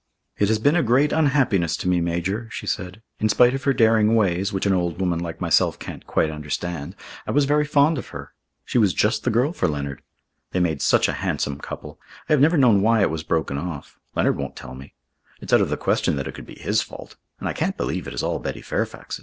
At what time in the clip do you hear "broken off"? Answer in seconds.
13.21-13.99